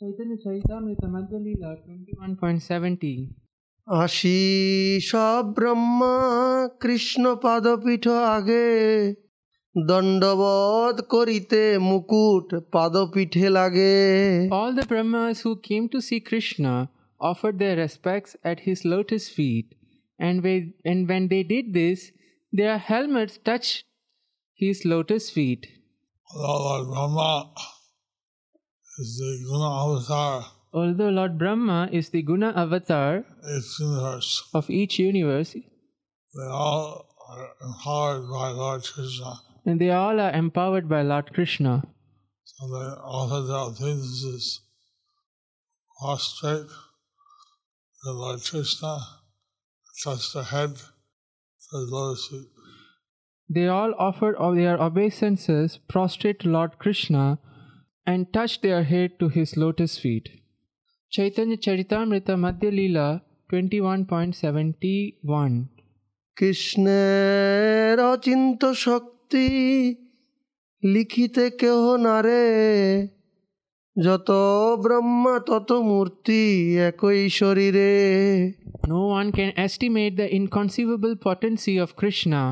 Chaitanya 0.00 0.36
Charitamrita 0.44 1.06
Madhya 1.14 1.38
Leela 1.46 1.70
21.70 2.30 3.12
আসি 3.86 4.38
সব 5.10 5.42
ব্রহ্মা 5.56 6.14
কৃষ্ণ 6.82 7.24
পাদপীঠ 7.44 8.04
আগে 8.36 8.66
দণ্ডবধ 9.74 10.96
করিতে 11.14 11.62
মুকুট 11.90 12.48
পাদপীঠে 12.74 13.46
লাগে 13.58 13.96
All 14.58 14.72
the 14.78 14.86
Brahmas 14.90 15.36
who 15.44 15.52
came 15.68 15.84
to 15.94 15.98
see 16.08 16.20
Krishna 16.28 16.74
offered 17.29 17.59
their 17.59 17.75
respects 17.77 18.35
at 18.51 18.61
his 18.67 18.83
lotus 18.93 19.27
feet, 19.37 19.75
and, 20.29 20.43
when- 20.47 20.73
and 20.93 21.07
when 21.13 21.27
they 21.33 21.43
did 21.53 21.73
this, 21.77 22.03
their 22.61 22.77
helmets 22.87 23.37
touched 23.51 23.85
his 24.63 24.83
lotus 24.95 25.29
feet. 25.37 25.67
Although 26.35 26.65
Lord 26.65 26.87
Brahma 26.89 27.53
is 29.03 29.17
the 29.21 29.31
Guna 29.47 29.69
avatar, 29.85 30.35
Although 30.81 31.09
Lord 31.15 31.37
Brahma 31.39 31.79
is 31.91 32.09
the 32.09 32.21
Guna 32.29 32.51
avatar 32.65 33.23
of 34.59 34.69
each 34.69 34.99
universe, 34.99 35.53
they 36.37 36.47
all 36.49 37.05
are 37.29 37.49
empowered 37.67 38.23
by 38.29 38.49
Lord 38.61 38.83
Krishna. 38.93 39.33
and 39.65 39.79
they 39.81 39.89
all 39.97 40.19
are 40.19 40.31
empowered 40.43 40.87
by 40.93 41.01
Lord 41.09 41.27
Krishna. 41.35 41.73
So 42.53 42.67
they 42.73 42.87
offer 43.17 43.39
their 43.49 43.61
obeisances 43.67 44.47
prostrate 45.99 46.71
to 48.02 48.12
Lord 48.12 48.40
Krishna, 48.42 48.98
touch 50.04 50.32
the 50.32 50.44
head 50.44 50.76
to 50.76 51.78
his 51.78 51.90
lotus 51.90 52.28
feet. 52.28 52.46
They 53.50 53.68
all 53.68 53.94
offered 53.98 54.36
all 54.36 54.54
their 54.54 54.80
obeisances 54.80 55.78
prostrate 55.88 56.38
to 56.40 56.48
Lord 56.48 56.78
Krishna 56.78 57.38
and 58.06 58.32
touched 58.32 58.62
their 58.62 58.84
head 58.84 59.18
to 59.20 59.28
his 59.28 59.56
lotus 59.56 59.98
feet. 59.98 60.28
Chaitanya 61.10 61.56
Charitamrita 61.56 62.36
Madhya 62.36 62.70
Leela 62.78 63.22
21.71 63.50 65.68
কৃষ্ণের 66.38 67.96
অচিন্ত 68.12 68.62
শক্তি 68.86 69.48
লিখিতে 70.94 71.44
কেহ 71.60 71.82
নারে 72.06 72.44
যত 74.04 74.30
ব্রহ্মা 74.84 75.34
তত 75.48 75.70
মূর্তি 75.90 76.42
একই 76.88 77.22
শরীরে 77.40 77.92
No 78.94 79.00
one 79.18 79.28
can 79.38 79.50
estimate 79.66 80.14
the 80.20 80.28
inconceivable 80.38 81.14
potency 81.28 81.76
of 81.84 81.88
Krishna. 82.00 82.42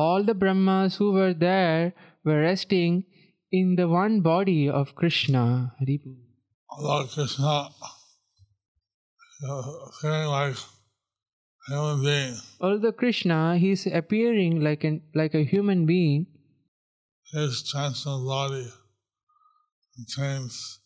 All 0.00 0.20
the 0.28 0.36
Brahmas 0.42 0.90
who 0.98 1.08
were 1.18 1.34
there 1.48 1.82
were 2.24 2.40
resting 2.50 2.92
in 3.58 3.66
the 3.76 3.88
one 4.02 4.14
body 4.32 4.62
of 4.80 4.86
Krishna. 5.00 5.44
Hari 5.78 5.96
Bol. 6.02 6.18
Lord 6.86 7.06
Krishna, 7.14 7.54
uh, 9.48 9.62
appearing 9.88 10.28
like 10.36 10.56
a 10.56 11.72
human 11.72 11.98
being, 12.06 12.36
Although 12.60 12.92
Krishna, 12.92 13.58
he 13.62 13.70
is 13.76 13.86
appearing 14.00 14.60
like 14.60 14.82
an 14.84 14.96
like 15.20 15.34
a 15.34 15.44
human 15.52 15.80
being, 15.86 16.20
his 17.32 17.52
transcendental 17.70 18.26
body 18.26 18.66
contains 19.94 20.80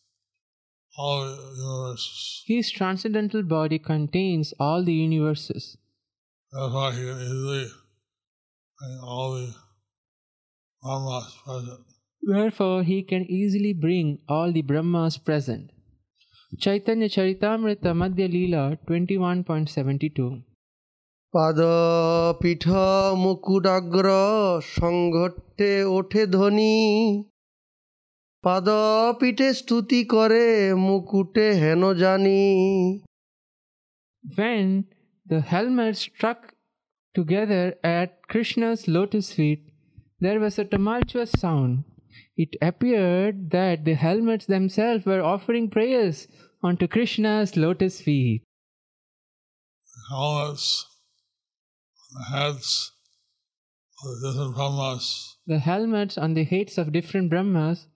all 0.96 1.24
the 1.24 1.52
universes. 1.56 2.42
his 2.46 2.70
transcendental 2.70 3.42
body 3.42 3.78
contains 3.78 4.54
all 4.58 4.84
the 4.84 4.92
universes. 4.92 5.76
Therefore, 6.52 6.92
he 6.92 7.02
can 7.02 7.22
easily 7.30 8.52
bring 8.52 8.98
all 9.08 9.32
the 9.32 9.42
Brahmas 10.82 11.36
present. 11.44 11.80
Wherefore, 12.22 12.82
he 12.82 13.02
can 13.02 13.24
easily 13.30 13.72
bring 13.72 14.18
all 14.28 14.52
the 14.52 14.62
Brahmas 14.62 15.18
present. 15.18 15.70
Chaitanya 16.58 17.08
Charitamrita 17.08 17.92
Madhya 18.00 18.28
Leela 18.28 18.78
21.72 18.86 20.42
পাদপীঠ 21.34 22.64
মুকুটাগ্র 23.24 24.06
সংঘটে 24.76 25.72
ওঠে 25.96 26.22
ধ্বনি 26.34 26.74
পাদপীঠে 28.46 29.48
স্তুতি 29.60 30.00
করে 30.14 30.46
মুকুটে 30.86 31.46
হেন 31.62 31.82
জানি 32.02 32.42
When 34.36 34.66
the 35.30 35.40
helmets 35.52 36.00
struck 36.08 36.40
together 37.18 37.64
at 37.98 38.10
Krishna's 38.30 38.82
lotus 38.96 39.26
feet, 39.36 39.62
there 40.24 40.40
was 40.44 40.54
a 40.62 40.66
tumultuous 40.72 41.32
sound. 41.42 41.72
It 42.42 42.52
appeared 42.68 43.36
that 43.56 43.76
the 43.88 43.96
helmets 44.06 44.46
themselves 44.54 45.02
were 45.10 45.22
offering 45.34 45.66
prayers 45.76 46.16
onto 46.66 46.86
Krishna's 46.94 47.50
lotus 47.64 47.94
feet. 48.06 48.40
Helmets 50.10 50.68
on 52.02 52.08
the 52.16 52.24
heads 52.34 52.68
of 54.00 54.06
the 54.12 54.16
different 54.24 54.54
Brahmas 54.56 55.04
The 55.52 55.60
helmets 55.70 56.16
on 56.24 56.30
the 56.38 56.46
heads 56.52 56.74
of 56.80 56.92
different 56.98 57.30
Brahmas 57.32 57.78
are 57.80 57.94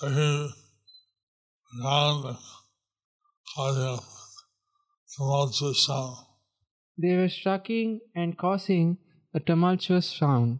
taking 0.00 0.52
around 1.84 2.24
and 2.26 2.36
causing 3.46 3.88
a 3.88 4.00
tumultuous 5.08 5.86
sound. 5.86 6.16
they 6.98 7.16
were 7.16 7.28
striking 7.28 8.00
and 8.14 8.36
causing 8.36 8.98
a 9.34 9.40
tumultuous 9.40 10.06
sound. 10.18 10.58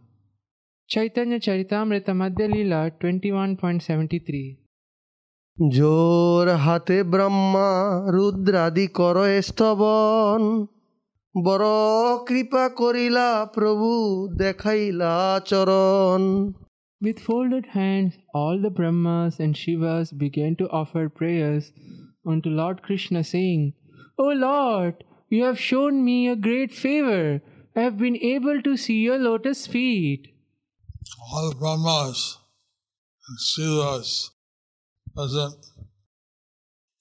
Chaitanya 0.89 1.39
Charitamrita 1.39 2.13
Madhya 2.13 2.47
Leela 2.47 2.81
21.73 2.99 4.57
জোর 5.57 6.47
হাতে 6.65 6.97
ব্রহ্মা 7.13 7.69
রুদ্রাদি 8.15 8.87
কর 8.97 9.17
স্তবন 9.47 10.41
বড় 11.35 11.71
কৃপা 12.27 12.65
করিলা 12.79 13.29
প্রভু 13.55 13.89
দেখাইলা 14.41 15.13
চরণ 15.49 16.21
With 16.99 17.19
folded 17.19 17.67
hands, 17.67 18.17
all 18.33 18.59
the 18.59 18.69
Brahmas 18.69 19.39
and 19.39 19.55
Shivas 19.55 20.17
began 20.17 20.55
to 20.55 20.69
offer 20.69 21.09
prayers 21.09 21.71
unto 22.25 22.49
Lord 22.49 22.81
Krishna, 22.81 23.23
saying, 23.23 23.73
O 24.17 24.29
Lord, 24.29 25.03
you 25.29 25.43
have 25.43 25.59
shown 25.59 26.03
me 26.03 26.27
a 26.27 26.35
great 26.35 26.73
favor. 26.73 27.41
I 27.75 27.81
have 27.81 27.97
been 27.97 28.17
able 28.17 28.61
to 28.63 28.75
see 28.75 29.01
your 29.01 29.19
lotus 29.19 29.67
feet. 29.67 30.33
All 31.31 31.49
the 31.51 31.55
Brahmas 31.55 32.39
and 33.27 33.37
Shivas 33.39 34.29
present 35.13 35.65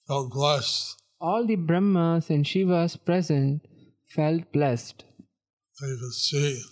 felt 0.06 0.32
blessed 0.32 1.02
All 1.20 1.46
the 1.46 1.56
Brahmas 1.56 2.30
and 2.30 2.44
Shivas 2.44 2.96
present 3.02 3.66
felt 4.08 4.52
blessed 4.52 5.04
they 5.80 5.88
could 5.88 6.12
see 6.12 6.62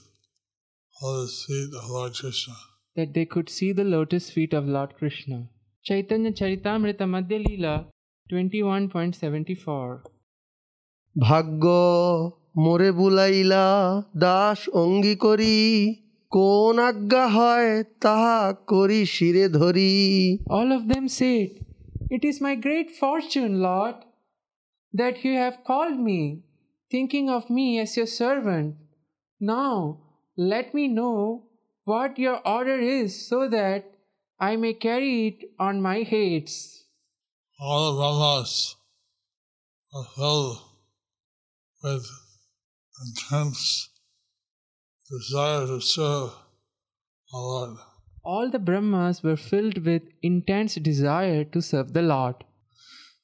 all 1.03 1.23
the 1.23 1.29
feet 1.29 1.75
of 1.75 1.91
Lord 1.91 2.15
Krishna 2.15 2.55
that 2.96 3.14
they 3.14 3.26
could 3.26 3.50
see 3.50 3.72
the 3.72 3.84
lotus 3.84 4.30
feet 4.30 4.54
of 4.54 4.66
Lord 4.66 4.96
Krishna. 4.98 5.48
Chaitanya 5.84 6.32
Charitamrita 6.32 7.06
Madhya 7.16 7.40
Leela 7.46 7.76
21.74 8.32 10.02
ভাগ্য 11.16 11.66
মোরে 12.66 12.90
বুলাইলা 13.00 13.66
দাস 14.26 14.60
অঙ্গী 14.84 15.16
করি 15.26 15.58
কোন 16.36 16.78
আজ্ঞা 16.90 17.26
হয় 17.38 17.72
তাহা 18.04 18.40
করি 18.72 19.02
শিরে 19.16 19.46
ধরি 19.60 19.94
All 20.58 20.70
of 20.78 20.84
them 20.92 21.06
said, 21.20 21.50
It 22.16 22.22
is 22.30 22.38
my 22.48 22.56
great 22.66 22.90
fortune, 23.02 23.54
Lord, 23.68 23.98
that 24.94 25.16
you 25.24 25.34
have 25.44 25.58
called 25.70 25.98
me, 26.10 26.22
thinking 26.94 27.28
of 27.38 27.44
me 27.58 27.68
as 27.84 27.92
your 27.98 28.12
servant. 28.22 28.70
Now, 29.42 29.76
let 30.52 30.68
me 30.78 30.86
know 31.00 31.18
what 31.84 32.18
your 32.18 32.40
order 32.48 32.78
is 32.80 33.28
so 33.28 33.50
that 33.50 33.92
I 34.40 34.56
may 34.56 34.74
carry 34.74 35.28
it 35.28 35.52
on 35.60 35.82
my 35.82 35.98
heads. 36.04 36.86
All 37.60 37.96
the 37.96 38.00
Brahmas 38.00 38.76
were 39.94 40.06
filled 40.16 40.60
with 41.84 42.06
intense 43.06 43.90
desire 45.10 45.66
to 45.68 45.82
serve 45.82 46.32
our 47.34 47.42
Lord. 47.42 47.78
All 48.24 48.50
the 48.50 48.60
Brahmas 48.60 49.24
were 49.24 49.36
filled 49.38 49.86
with 49.86 50.04
intense 50.22 50.76
desire 50.76 51.44
to 51.46 51.62
serve 51.62 51.94
the 51.94 52.02
Lord. 52.02 52.36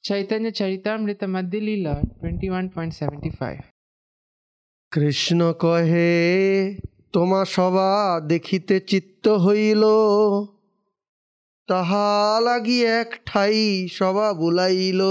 Chaitanya 0.04 0.52
Charitamrita 0.52 1.28
Madhya 1.36 1.62
Leela 1.68 1.96
21.75 2.22 3.64
Krishna 4.96 5.40
কহে 5.64 6.12
তোমা 7.14 7.42
সবা 7.56 7.90
দেখিতে 8.32 8.76
চিত্ত 8.90 9.26
হইল 9.46 9.84
তাহা 11.70 12.08
লাগি 12.48 12.80
এক 13.00 13.10
ঠাই 13.30 13.60
সবা 13.98 14.28
বুলাইল 14.40 15.02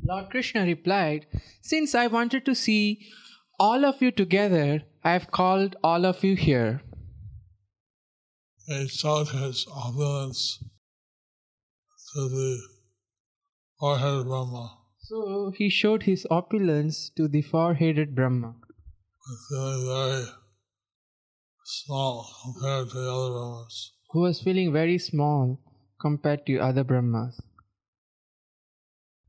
Lord 0.00 0.30
Krishna 0.30 0.64
replied, 0.64 1.26
Since 1.60 1.94
I 1.94 2.06
wanted 2.06 2.42
to 2.46 2.54
see 2.54 2.84
all 3.58 3.84
of 3.84 4.00
you 4.00 4.10
together, 4.10 4.84
I 5.04 5.12
have 5.12 5.30
called 5.30 5.76
all 5.82 6.06
of 6.06 6.24
you 6.24 6.34
here. 6.34 6.82
He 8.66 8.86
showed 8.88 9.28
his 9.28 9.66
opulence 9.84 10.40
to 12.12 12.28
the 12.28 12.58
four-headed 13.78 14.26
Brahma, 14.28 14.66
So 15.00 15.52
he 15.58 15.68
showed 15.68 16.02
his 16.04 16.26
opulence 16.30 17.10
to 17.16 17.28
the 17.28 17.42
four 17.42 17.74
headed 17.74 18.14
Brahma, 18.14 18.54
feeling 18.54 18.61
Very 19.27 20.25
small 21.65 22.27
compared 22.43 22.89
to 22.89 22.95
the 22.95 23.11
other 23.11 23.31
Brahmas. 23.31 23.91
who 24.11 24.19
was 24.19 24.41
feeling 24.41 24.73
very 24.73 24.97
small 24.97 25.59
compared 25.99 26.45
to 26.45 26.59
other 26.59 26.83
Brahmas. 26.83 27.39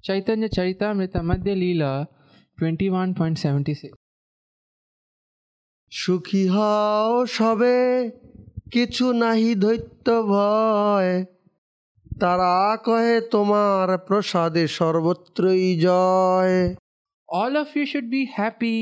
Chaitanya 0.02 0.48
Charitamrita 0.48 1.22
Madhya 1.22 1.54
Leela 1.54 2.08
21.76 2.60 3.90
সুখী 5.90 6.44
হও 6.54 7.26
সবে 7.36 7.76
কিছু 8.72 9.06
নাহি 9.22 9.52
দৈত্য 9.54 10.06
ভয় 10.32 11.12
তারা 12.20 12.54
কহে 12.86 13.16
তোমার 13.32 13.88
প্রসাদে 14.08 14.64
সর্বত্রই 14.78 15.68
জয় 15.86 16.56
All 17.28 17.52
of 17.62 17.68
you 17.76 17.84
should 17.90 18.08
be 18.10 18.22
happy. 18.40 18.78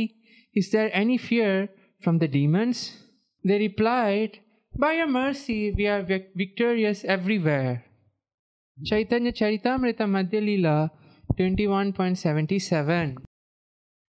Is 0.55 0.65
there 0.71 0.89
any 0.93 1.17
fear 1.19 1.53
from 2.03 2.15
the 2.19 2.27
demons? 2.27 2.77
They 3.43 3.57
replied, 3.59 4.31
By 4.73 4.91
your 4.93 5.07
mercy, 5.07 5.61
we 5.77 5.85
are 5.87 6.03
vic- 6.03 6.31
victorious 6.35 6.99
everywhere. 7.05 7.73
Chaitanya 8.77 9.31
Charitamrita 9.31 10.05
Madhya 10.05 10.41
Leela 10.41 10.77
21.77 11.39 13.15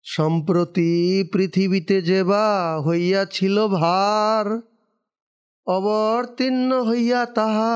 সম্প্রতি 0.06 0.92
পৃথিবীতে 1.34 1.98
যেবা 2.02 2.46
হইয়াছিল 2.88 3.56
ভার 3.78 4.46
অবতীর্ণ 5.68 6.72
হইয়া 6.90 7.22
তাহা 7.38 7.76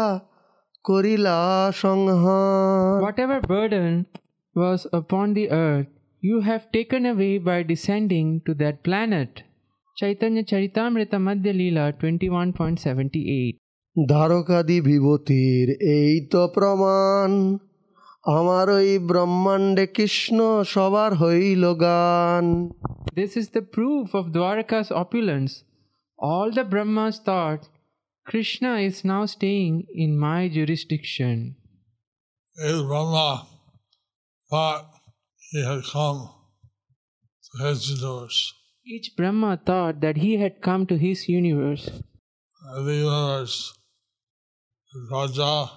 করিলা 0.86 1.40
সংহার 1.84 3.02
Whatever 3.08 3.40
burden 3.54 3.92
was 4.56 4.82
upon 5.00 5.26
the 5.38 5.46
earth, 5.66 5.92
you 6.26 6.42
have 6.42 6.72
taken 6.72 7.06
away 7.06 7.38
by 7.38 7.64
descending 7.64 8.42
to 8.46 8.54
that 8.56 8.84
planet. 8.84 9.44
Chaitanya 9.98 10.44
Charitamrita 10.44 11.18
Madhya 11.28 11.54
Leela 11.54 11.86
21.78 12.00 13.56
দ্বারকাদি 13.96 14.78
বিভূতির 14.88 15.68
এই 15.98 16.14
তো 16.32 16.42
প্রমাণ 16.56 17.30
আমার 18.38 18.68
ওই 18.78 18.90
ব্রহ্মাণ্ডে 19.10 19.86
কৃষ্ণ 19.98 20.38
সবার 20.74 21.12
হইল 21.22 21.64
গান 21.86 22.46
This 23.20 23.32
is 23.42 23.48
the 23.58 23.66
proof 23.76 24.08
of 24.20 24.26
Dwaraka's 24.36 24.90
opulence. 25.04 25.54
All 26.30 26.50
the 26.58 26.66
Brahmas 26.72 27.16
thought 27.28 27.62
Krishna 28.30 28.72
is 28.90 28.98
now 29.04 29.24
staying 29.36 29.76
in 30.04 30.12
my 30.28 30.42
jurisdiction. 30.56 31.36
His 32.64 32.80
Brahma 32.90 33.30
thought 34.52 34.84
he 35.51 35.63
had 35.63 35.83
come 35.85 36.31
to 37.53 37.65
his 37.65 37.91
universe. 37.91 38.53
Each 38.85 39.11
Brahma 39.17 39.61
thought 39.65 40.01
that 40.01 40.17
he 40.19 40.39
had 40.39 40.61
come 40.63 40.87
to 40.87 40.97
his 40.97 41.29
universe. 41.29 41.89
And 42.69 42.87
the 42.87 42.95
universe 42.95 43.73
is 44.95 45.09
Braja, 45.09 45.71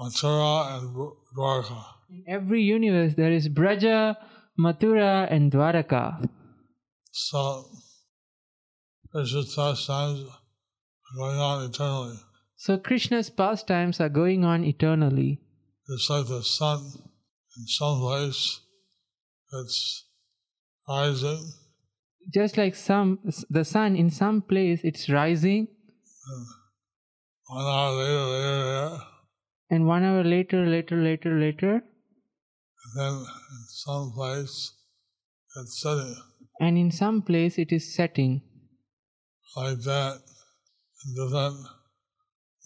Mathura, 0.00 0.78
and 0.78 0.96
Dwarka. 1.36 1.84
In 2.10 2.24
every 2.28 2.62
universe, 2.62 3.14
there 3.14 3.32
is 3.32 3.48
Braja, 3.48 4.16
Mathura, 4.58 5.26
and 5.30 5.50
Dwaraka. 5.52 6.28
So 7.10 7.64
Krishna's 9.12 9.54
pastimes 9.54 10.26
are 10.26 11.16
going 11.16 11.38
on 11.38 11.64
eternally. 11.64 12.18
So 12.56 12.78
Krishna's 12.78 13.30
pastimes 13.30 14.00
are 14.00 14.08
going 14.08 14.44
on 14.44 14.64
eternally. 14.64 15.40
It's 15.88 16.08
like 16.10 16.26
the 16.26 16.42
sun 16.42 16.80
in 17.56 17.66
some 17.66 18.00
place 18.00 18.60
it's 19.52 20.04
rising, 20.88 21.52
Just 22.32 22.56
like 22.56 22.74
some 22.74 23.18
the 23.50 23.64
sun 23.64 23.96
in 23.96 24.10
some 24.10 24.42
place 24.42 24.80
it's 24.84 25.08
rising, 25.08 25.68
uh, 25.68 26.44
one 27.48 27.64
hour 27.64 27.92
later, 27.92 28.26
later, 28.26 28.64
there, 28.64 28.98
and 29.70 29.86
one 29.86 30.02
hour 30.04 30.24
later, 30.24 30.66
later, 30.66 30.96
later, 31.02 31.38
later, 31.38 31.72
and 31.74 32.92
then 32.96 33.12
in 33.12 33.64
some 33.68 34.12
place 34.12 34.72
it's 35.56 35.80
setting. 35.80 36.16
And 36.60 36.78
in 36.78 36.90
some 36.90 37.22
place 37.22 37.58
it 37.58 37.72
is 37.72 37.94
setting. 37.94 38.42
like 39.56 39.78
that. 39.82 40.20
In 41.06 41.14
different 41.14 41.66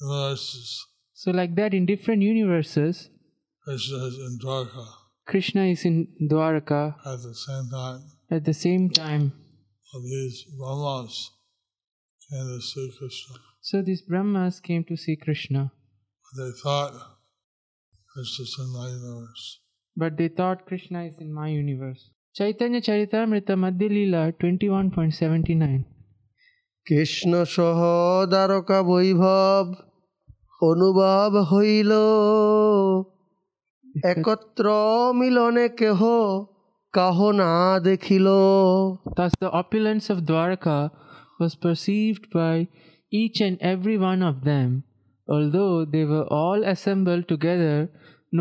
universes. 0.01 0.87
So 1.15 1.31
like 1.33 1.55
that 1.57 1.75
in 1.75 1.87
different 1.87 2.23
universes, 2.23 3.11
Krishna 3.68 3.98
is 4.08 4.18
in 4.28 4.38
Dwarka 4.44 4.86
Krishna 5.26 5.64
is 5.74 5.86
in 5.86 6.08
Dwaraka 6.32 6.96
at 7.06 7.20
the 7.28 7.34
same 7.34 7.68
time. 7.72 8.02
at 8.36 8.44
the 8.46 8.54
same 8.54 8.90
time. 8.90 9.32
Of 9.96 10.02
these 10.04 10.38
Brahmas 10.60 11.16
came 12.30 12.48
to 12.48 12.62
see 12.62 12.88
Krishna. 12.98 13.36
So 13.62 13.82
these 13.82 14.02
Brahmas 14.02 14.60
came 14.60 14.84
to 14.90 14.96
see 14.98 15.16
Krishna, 15.16 15.72
But 16.36 16.44
they 16.44 16.52
thought 16.64 16.94
Krishna's 18.14 18.56
in 18.64 18.70
my 18.80 18.88
universe. 18.90 19.46
but 19.96 20.18
they 20.18 20.28
thought 20.28 20.66
Krishna 20.66 21.00
is 21.06 21.18
in 21.20 21.32
my 21.34 21.48
universe. 21.50 22.02
Chaitanya 22.36 22.82
Charitamrita 22.82 23.56
Madhya 23.64 23.90
Leela 23.96 24.24
21.79 24.40 25.84
Krishna 26.90 27.32
সহ 27.56 27.80
দ্বারকা 28.34 28.80
বৈভব 28.90 29.66
অনুভব 30.70 31.32
হইল 31.52 31.92
একত্র 34.12 34.66
মিলনে 35.20 35.66
কেহ 35.80 36.00
কাহ 36.98 37.18
না 37.40 37.52
দেখিল 37.88 38.28
Thus 39.18 39.32
the 39.44 39.52
opulence 39.62 40.06
of 40.14 40.26
Dwarka 40.30 40.80
was 41.40 41.54
perceived 41.66 42.24
by 42.40 42.56
each 43.22 43.38
and 43.48 43.56
every 43.74 43.98
one 44.10 44.22
of 44.30 44.36
them. 44.50 44.70
Although 45.34 45.86
they 45.94 46.06
were 46.12 46.28
all 46.42 46.60
assembled 46.74 47.26
together, 47.34 47.78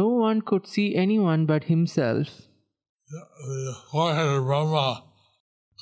no 0.00 0.08
one 0.28 0.38
could 0.48 0.64
see 0.74 0.88
anyone 1.04 1.42
but 1.50 1.62
himself. 1.64 2.28
The 3.12 3.74
four-headed 3.90 4.42
Brahma 4.48 4.88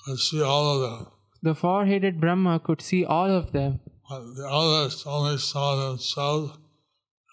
could 0.04 0.20
see 0.26 0.42
all 0.52 0.66
of 0.74 0.78
them, 0.84 1.06
The 1.42 1.54
four 1.54 1.86
headed 1.86 2.20
Brahma 2.22 2.54
could 2.66 2.82
see 2.82 3.02
all 3.04 3.30
of 3.40 3.52
them, 3.52 3.80
but 4.08 4.22
the 4.38 4.46
others 4.60 4.96
only 5.06 5.38
saw 5.38 5.68
themselves 5.76 6.58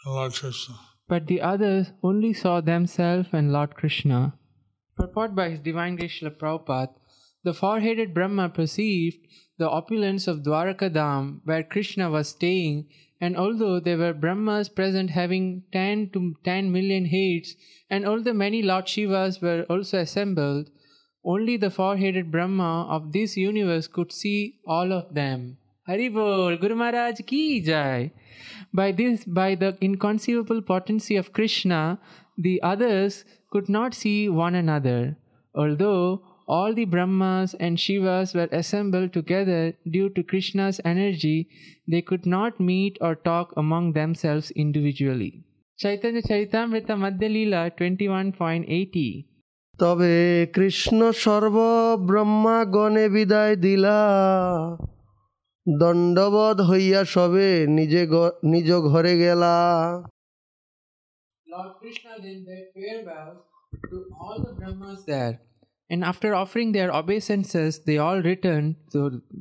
and 0.05 0.13
Lord 0.17 0.33
Krishna. 0.33 0.75
but 1.12 1.26
the 1.26 1.42
others 1.42 1.88
only 2.02 2.32
saw 2.32 2.62
themselves 2.62 3.28
and 3.32 3.52
Lord 3.52 3.74
Krishna. 3.74 4.32
Purport 4.96 5.34
by 5.34 5.50
His 5.50 5.60
Divine 5.60 5.96
Grace 5.96 6.18
Srila 6.18 6.38
Prabhupada, 6.38 6.94
the 7.44 7.52
four 7.52 7.80
headed 7.80 8.14
Brahma 8.14 8.48
perceived 8.48 9.18
the 9.58 9.68
opulence 9.68 10.26
of 10.26 10.42
Dwarakadham 10.42 11.42
where 11.44 11.62
Krishna 11.64 12.08
was 12.08 12.30
staying, 12.30 12.86
and 13.20 13.36
although 13.36 13.78
there 13.78 13.98
were 13.98 14.14
Brahmas 14.14 14.70
present 14.70 15.10
having 15.10 15.64
10 15.72 16.08
to 16.14 16.34
10 16.44 16.72
million 16.72 17.04
heads, 17.04 17.56
and 17.90 18.06
although 18.06 18.32
many 18.32 18.62
Lord 18.62 18.86
Shivas 18.86 19.42
were 19.42 19.66
also 19.68 19.98
assembled, 19.98 20.70
only 21.22 21.58
the 21.58 21.70
four 21.70 21.98
headed 21.98 22.30
Brahma 22.30 22.86
of 22.88 23.12
this 23.12 23.36
universe 23.36 23.86
could 23.86 24.12
see 24.12 24.60
all 24.66 24.94
of 24.94 25.12
them. 25.12 25.58
Haribol, 25.91 26.59
Guru 26.59 26.75
Maharaj 26.75 27.21
ki 27.25 27.61
jai. 27.61 28.11
By 28.73 28.91
this, 28.91 29.23
by 29.23 29.55
the 29.55 29.77
inconceivable 29.81 30.61
potency 30.61 31.15
of 31.15 31.31
Krishna, 31.31 31.99
the 32.37 32.61
others 32.61 33.23
could 33.49 33.69
not 33.69 33.93
see 33.93 34.29
one 34.29 34.55
another. 34.55 35.17
Although 35.55 36.21
all 36.47 36.73
the 36.73 36.85
Brahmas 36.85 37.53
and 37.55 37.77
Shivas 37.77 38.35
were 38.35 38.49
assembled 38.51 39.13
together 39.13 39.73
due 39.89 40.09
to 40.09 40.23
Krishna's 40.23 40.79
energy, 40.83 41.49
they 41.87 42.01
could 42.01 42.25
not 42.25 42.59
meet 42.59 42.97
or 43.01 43.15
talk 43.15 43.53
among 43.57 43.93
themselves 43.93 44.51
individually. 44.51 45.43
Chaitanya 45.77 46.21
Charitamrita 46.21 46.95
Madhya 47.05 47.29
Leela 47.29 47.71
21.80 47.77 49.25
তবে 49.81 50.13
কৃষ্ণ 50.55 50.99
সর্ব 51.23 51.55
ব্রহ্মা 52.09 52.57
গণে 52.75 53.05
বিদায় 53.15 53.55
দিলা 53.65 53.99
দণ্ডবধ 55.67 56.57
হইয়া 56.69 57.01
সবে 57.13 57.49
নিজে 57.77 58.01
গ- 58.13 58.37
নিজ 58.51 58.69
ঘরে 58.91 59.13
গেলা 59.23 59.55
Lord 61.47 61.71
Krishna 61.79 62.13
then 62.23 62.39
bade 62.47 62.69
farewell 62.75 63.33
to 63.91 63.97
all 64.21 64.37
the 64.45 64.53
Brahmas 64.59 64.99
there. 65.11 65.35
And 65.91 65.99
after 66.11 66.29
offering 66.41 66.69
their 66.73 66.89
obeisances, 66.99 67.73
they 67.87 67.97
all 68.05 68.19
returned 68.31 68.71
to, 68.93 68.99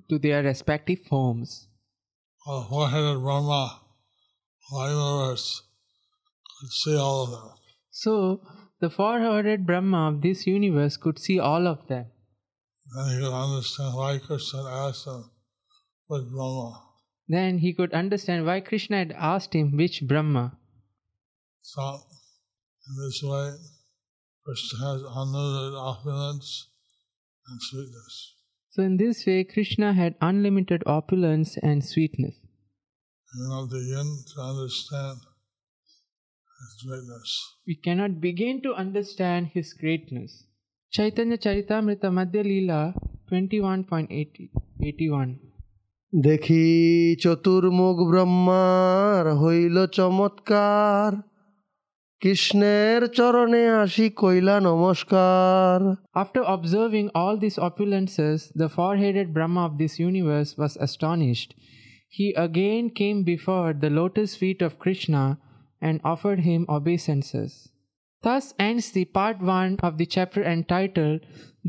to 0.08 0.14
their 0.24 0.40
respective 0.50 1.02
homes. 1.12 1.50
The 2.46 2.58
four-headed 2.70 3.18
Brahma, 3.24 3.62
my 4.74 4.86
universe, 4.98 5.46
could 6.56 6.72
see 6.80 6.96
all 7.06 7.18
of 7.24 7.28
them. 7.34 7.48
So, 8.02 8.12
The 8.78 8.90
four 8.90 9.20
headed 9.20 9.60
Brahma 9.66 10.00
of 10.10 10.20
this 10.20 10.46
universe 10.46 10.96
could 10.98 11.18
see 11.18 11.38
all 11.38 11.66
of 11.66 11.78
them. 11.88 12.06
Then 12.94 13.06
he 13.10 13.16
could 13.22 13.32
understand 13.32 13.92
why 13.96 14.18
Krishna 14.18 14.62
asked 14.84 15.06
him 15.06 15.22
with 16.11 16.29
Brahma. 16.29 16.83
Then 17.27 17.57
he 17.59 17.73
could 17.73 17.93
understand 17.93 18.45
why 18.45 18.59
Krishna 18.59 18.97
had 18.97 19.13
asked 19.13 19.55
him 19.55 19.77
which 19.77 20.03
Brahma. 20.05 20.57
So, 21.61 22.01
in 22.87 22.95
this 23.01 23.23
way, 23.23 23.53
Krishna 24.43 24.87
has 24.87 25.01
unlimited 25.15 25.77
opulence 25.77 26.67
and 27.47 27.61
sweetness. 27.61 28.35
So, 28.71 28.83
in 28.83 28.97
this 28.97 29.25
way, 29.25 29.45
Krishna 29.45 29.93
had 29.93 30.15
unlimited 30.19 30.83
opulence 30.85 31.55
and 31.57 31.85
sweetness. 31.85 32.35
You 33.33 33.47
cannot 33.47 33.69
begin 33.69 34.17
to 34.35 34.41
understand 34.41 35.19
his 36.59 36.83
greatness. 36.85 37.55
We 37.65 37.75
cannot 37.75 38.19
begin 38.19 38.61
to 38.63 38.73
understand 38.73 39.51
his 39.53 39.71
greatness. 39.73 40.43
Chaitanya 40.91 41.37
Charitamrita 41.37 42.11
Madhya 42.11 42.43
Leela 42.43 42.93
21.81 43.31 45.50
দেখি 46.12 46.66
চতুর্মুখ 47.22 47.96
ব্রহ্মার 48.10 49.24
হইল 49.42 49.76
চমৎকার 49.96 51.10
কৃষ্ণের 52.22 53.00
চরণে 53.16 53.64
আসি 53.82 54.06
কইলা 54.22 54.56
নমস্কার 54.68 55.78
After 56.22 56.42
observing 56.56 57.08
all 57.20 57.34
these 57.42 57.58
opulences, 57.68 58.38
the 58.60 58.68
four 58.76 58.94
headed 59.02 59.28
Brahma 59.36 59.62
of 59.68 59.74
this 59.80 59.94
universe 60.08 60.50
was 60.60 60.74
astonished. 60.86 61.50
He 62.16 62.26
again 62.46 62.84
came 63.00 63.18
before 63.32 63.70
the 63.82 63.92
lotus 63.98 64.30
feet 64.40 64.60
of 64.66 64.78
Krishna 64.82 65.24
and 65.86 65.96
offered 66.12 66.40
him 66.48 66.62
obeisances. 66.76 67.52
Thus 68.22 68.44
ends 68.58 68.86
the 68.96 69.06
part 69.16 69.38
1 69.40 69.76
of 69.88 69.92
the 69.98 70.08
chapter 70.14 70.42
entitled 70.42 71.20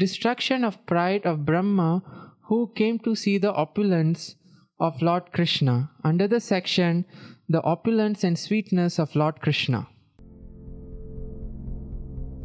Destruction 0.04 0.64
of 0.64 0.86
Pride 0.92 1.24
of 1.32 1.46
Brahma 1.48 1.92
who 2.45 2.73
came 2.75 2.99
to 3.01 3.15
see 3.15 3.39
the 3.39 3.53
opulence 3.53 4.37
of 4.81 5.01
Lord 5.01 5.33
Krishna 5.33 5.91
under 6.05 6.27
the 6.27 6.41
section 6.41 7.05
The 7.49 7.63
Opulence 7.63 8.25
and 8.25 8.39
Sweetness 8.39 8.99
of 8.99 9.15
Lord 9.15 9.41
Krishna. 9.41 9.89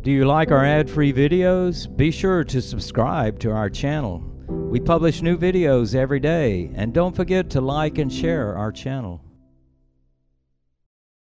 Do 0.01 0.11
you 0.11 0.25
like 0.25 0.51
our 0.51 0.63
ad 0.63 0.89
free 0.89 1.11
videos? 1.11 1.93
Be 1.97 2.11
sure 2.11 2.43
to 2.45 2.61
subscribe 2.61 3.39
to 3.39 3.51
our 3.51 3.69
channel. 3.69 4.23
We 4.47 4.79
publish 4.79 5.21
new 5.21 5.37
videos 5.37 5.95
every 5.95 6.19
day, 6.19 6.71
and 6.75 6.93
don't 6.93 7.15
forget 7.15 7.49
to 7.51 7.61
like 7.61 7.97
and 7.97 8.11
share 8.11 8.55
our 8.55 8.71
channel. 8.71 9.21